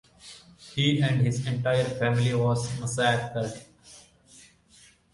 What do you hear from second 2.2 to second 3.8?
was massacred.